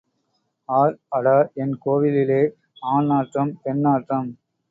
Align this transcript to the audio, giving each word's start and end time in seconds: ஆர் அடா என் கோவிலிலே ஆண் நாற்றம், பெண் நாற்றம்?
ஆர் 0.69 0.95
அடா 1.09 1.35
என் 1.55 1.75
கோவிலிலே 1.85 2.41
ஆண் 2.83 3.05
நாற்றம், 3.05 3.51
பெண் 3.63 3.81
நாற்றம்? 3.81 4.29